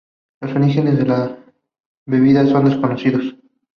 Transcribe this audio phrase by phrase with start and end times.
[0.41, 1.37] Los orígenes de la
[2.07, 3.35] bebida son desconocidos.